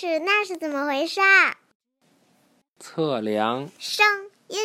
[0.00, 1.58] 师，那是怎么回事儿？
[2.78, 4.06] 测量声
[4.48, 4.58] 音，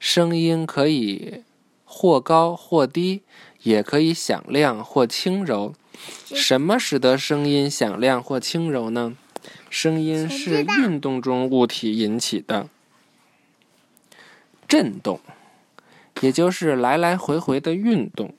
[0.00, 1.44] 声音可以
[1.84, 3.22] 或高或低，
[3.62, 5.76] 也可以响亮或轻柔。
[6.24, 9.16] 什么使得声音响亮或轻柔呢？
[9.70, 12.68] 声音是运动中物体引起的
[14.66, 15.20] 震动，
[16.20, 18.34] 也就是来来回回的运动。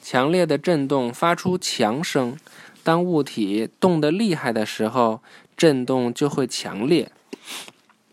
[0.00, 2.38] 强烈的震动发出强声，
[2.86, 5.20] 当物体动得厉害的时候，
[5.56, 7.10] 震动就会强烈。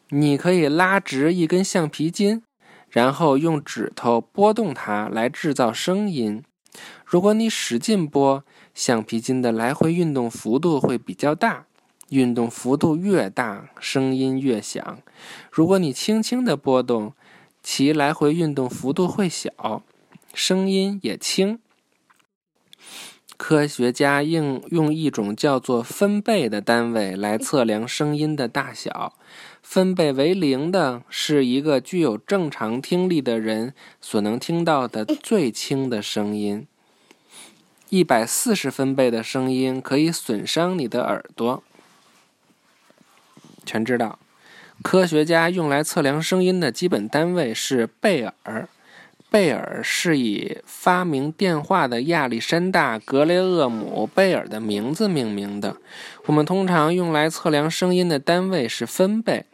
[0.09, 2.41] 你可以拉直一根橡皮筋，
[2.89, 6.41] 然后用指头拨动它来制造声音。
[7.05, 11.67] 如果你使劲拨，橡皮筋的来回运动幅度会比较大，
[12.09, 14.97] 运动幅度越大，声音越响。
[15.51, 17.13] 如果你轻轻的拨动，
[17.61, 19.83] 其来回运动幅度会小，
[20.33, 21.59] 声音也轻。
[23.45, 29.17] 科学家应用一种叫做分贝的单位来测量声音的大小。
[29.61, 36.65] 分贝为零的是一个具有正常听力的人所能听到的最轻的声音。
[37.89, 41.61] 一百四十分贝的声音可以损伤你的耳朵。
[43.65, 44.19] 全知道，
[44.81, 48.69] 科学家用来测量声音的基本单位是贝尔。
[49.33, 55.75] 贝尔是以发明电话的亚历山大·格雷厄姆·贝尔的名字命名的。
[56.27, 59.45] 我们通常用来测量声音的单位是分贝，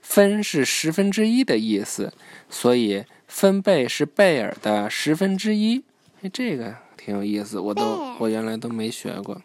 [0.00, 2.14] 分是十分之一的意思，
[2.48, 5.84] 所以分贝是贝尔的十分之一。
[6.22, 9.42] 哎，这个挺有意思，我都我原来都没学过。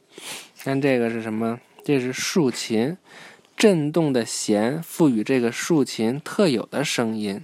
[0.63, 1.59] 看这个是什么？
[1.83, 2.95] 这是竖琴，
[3.57, 7.43] 震动的弦赋予这个竖琴特有的声音。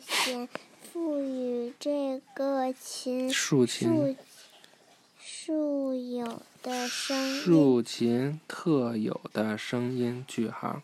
[0.00, 0.48] 弦。
[0.90, 4.16] 赋予这个琴竖琴
[5.20, 10.24] 竖有的声音，竖琴特有的声音。
[10.26, 10.80] 句号。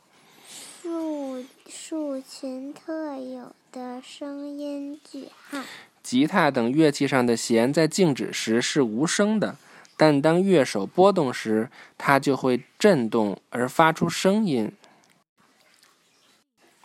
[0.83, 5.01] 竖竖琴特有的声音。
[5.11, 5.63] 句号。
[6.03, 9.57] 吉他等乐器上的弦在静止时是无声的，
[9.97, 14.71] 但当乐手拨动时，它就会震动而发出声音。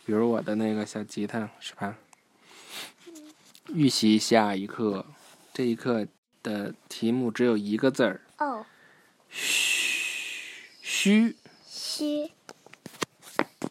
[0.05, 1.97] 比如我的那个小吉他，是吧？
[3.73, 5.05] 预习下一课，
[5.53, 6.07] 这一课
[6.41, 8.21] 的题目只有一个字儿。
[8.37, 8.65] 哦。
[9.29, 10.75] 嘘。
[10.81, 11.35] 嘘。
[11.65, 12.31] 嘘。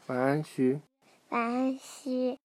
[0.07, 0.81] 晚安，嘘。
[1.31, 2.39] 晚安，嘘。